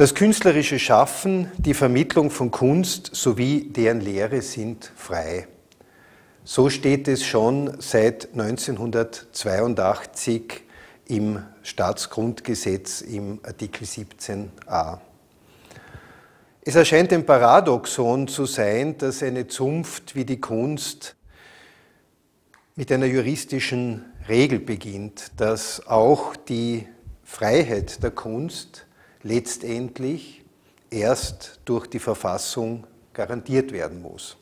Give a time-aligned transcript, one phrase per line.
[0.00, 5.46] Das künstlerische Schaffen, die Vermittlung von Kunst sowie deren Lehre sind frei.
[6.42, 10.62] So steht es schon seit 1982
[11.08, 15.00] im Staatsgrundgesetz im Artikel 17a.
[16.62, 21.14] Es erscheint ein Paradoxon zu sein, dass eine Zunft wie die Kunst
[22.74, 26.86] mit einer juristischen Regel beginnt, dass auch die
[27.22, 28.86] Freiheit der Kunst
[29.22, 30.44] letztendlich
[30.90, 34.36] erst durch die Verfassung garantiert werden muss.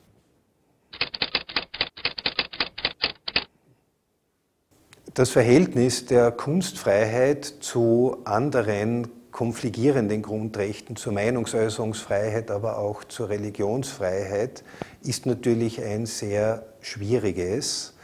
[5.14, 14.64] Das Verhältnis der Kunstfreiheit zu anderen konfligierenden Grundrechten, zur Meinungsäußerungsfreiheit, aber auch zur Religionsfreiheit,
[15.02, 17.94] ist natürlich ein sehr schwieriges.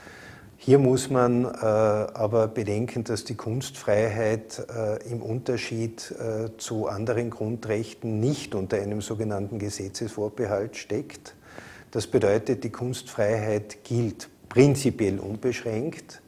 [0.67, 7.29] Hier muss man äh, aber bedenken, dass die Kunstfreiheit äh, im Unterschied äh, zu anderen
[7.29, 11.35] Grundrechten nicht unter einem sogenannten Gesetzesvorbehalt steckt.
[11.91, 16.23] Das bedeutet, die Kunstfreiheit gilt prinzipiell unbeschränkt.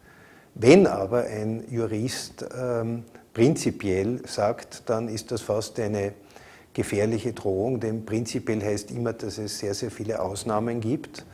[0.55, 6.13] Wenn aber ein Jurist ähm, prinzipiell sagt, dann ist das fast eine
[6.75, 11.25] gefährliche Drohung, denn prinzipiell heißt immer, dass es sehr, sehr viele Ausnahmen gibt.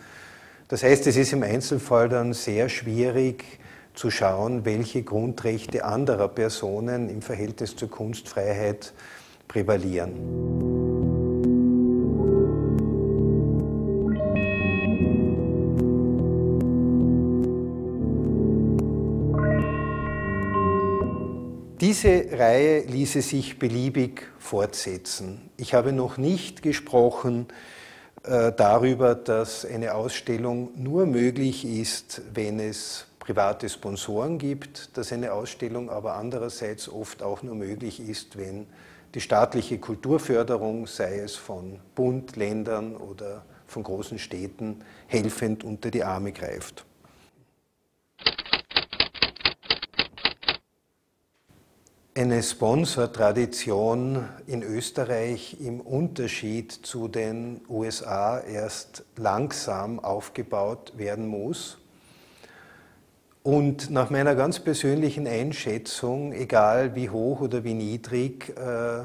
[0.73, 3.45] Das heißt, es ist im Einzelfall dann sehr schwierig
[3.93, 8.95] zu schauen, welche Grundrechte anderer Personen im Verhältnis zur Kunstfreiheit
[9.49, 10.15] prävalieren.
[21.83, 25.51] Diese Reihe ließe sich beliebig fortsetzen.
[25.59, 27.49] Ich habe noch nicht gesprochen
[28.23, 35.91] darüber, dass eine Ausstellung nur möglich ist, wenn es private Sponsoren gibt, dass eine Ausstellung
[35.91, 38.67] aber andererseits oft auch nur möglich ist, wenn
[39.15, 46.03] die staatliche Kulturförderung, sei es von Bund, Ländern oder von großen Städten, helfend unter die
[46.03, 46.85] Arme greift.
[52.15, 61.79] Eine Sponsortradition in Österreich im Unterschied zu den USA erst langsam aufgebaut werden muss.
[63.43, 69.05] Und nach meiner ganz persönlichen Einschätzung, egal wie hoch oder wie niedrig, äh,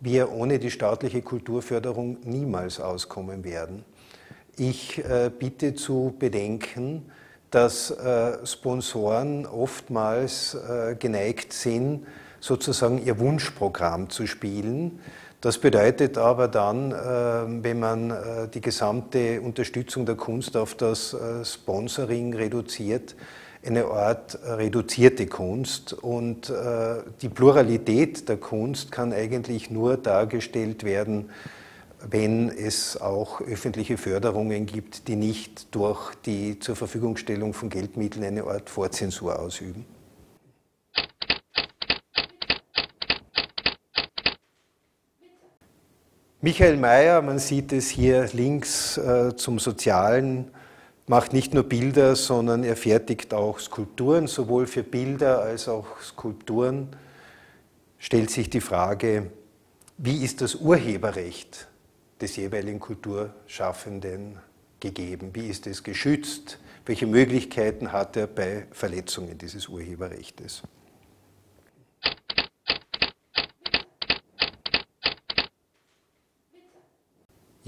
[0.00, 3.84] wir ohne die staatliche Kulturförderung niemals auskommen werden.
[4.56, 7.10] Ich äh, bitte zu bedenken,
[7.50, 10.56] dass äh, Sponsoren oftmals
[10.98, 12.06] geneigt sind,
[12.46, 15.00] sozusagen ihr Wunschprogramm zu spielen.
[15.40, 21.12] Das bedeutet aber dann, äh, wenn man äh, die gesamte Unterstützung der Kunst auf das
[21.12, 23.14] äh, Sponsoring reduziert,
[23.64, 25.92] eine Art reduzierte Kunst.
[25.92, 26.52] Und
[27.20, 31.30] die Pluralität der Kunst kann eigentlich nur dargestellt werden,
[32.08, 38.44] wenn es auch öffentliche Förderungen gibt, die nicht durch die zur Verfügungstellung von Geldmitteln eine
[38.44, 39.84] Art Vorzensur ausüben.
[46.42, 50.50] Michael Mayer, man sieht es hier links äh, zum Sozialen,
[51.06, 56.88] macht nicht nur Bilder, sondern er fertigt auch Skulpturen, sowohl für Bilder als auch Skulpturen.
[57.98, 59.30] Stellt sich die Frage,
[59.96, 61.68] wie ist das Urheberrecht
[62.20, 64.38] des jeweiligen Kulturschaffenden
[64.78, 65.30] gegeben?
[65.32, 66.58] Wie ist es geschützt?
[66.84, 70.62] Welche Möglichkeiten hat er bei Verletzungen dieses Urheberrechts?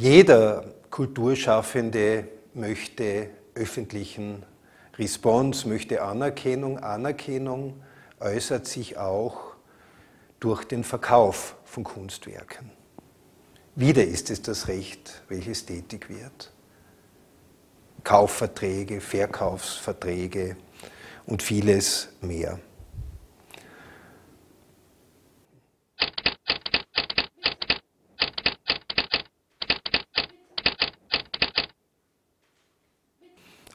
[0.00, 4.44] Jeder Kulturschaffende möchte öffentlichen
[4.96, 6.78] Response, möchte Anerkennung.
[6.78, 7.82] Anerkennung
[8.20, 9.56] äußert sich auch
[10.38, 12.70] durch den Verkauf von Kunstwerken.
[13.74, 16.52] Wieder ist es das Recht, welches tätig wird.
[18.04, 20.56] Kaufverträge, Verkaufsverträge
[21.26, 22.60] und vieles mehr.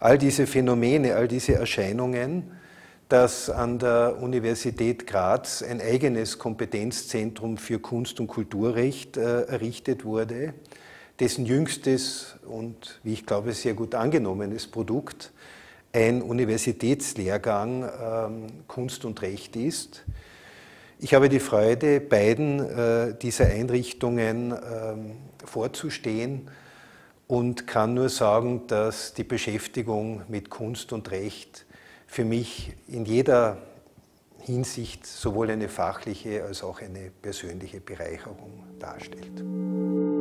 [0.03, 2.51] All diese Phänomene, all diese Erscheinungen,
[3.07, 10.55] dass an der Universität Graz ein eigenes Kompetenzzentrum für Kunst- und Kulturrecht äh, errichtet wurde,
[11.21, 15.31] dessen jüngstes und, wie ich glaube, sehr gut angenommenes Produkt
[15.93, 20.03] ein Universitätslehrgang ähm, Kunst und Recht ist.
[20.99, 25.11] Ich habe die Freude, beiden äh, dieser Einrichtungen ähm,
[25.45, 26.49] vorzustehen
[27.33, 31.65] und kann nur sagen, dass die Beschäftigung mit Kunst und Recht
[32.05, 33.57] für mich in jeder
[34.37, 40.12] Hinsicht sowohl eine fachliche als auch eine persönliche Bereicherung darstellt.